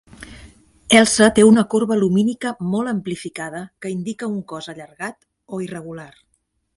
[0.99, 5.21] Elsa té una corba lumínica molt amplificada que indica un cos allargat
[5.55, 6.09] o irregular.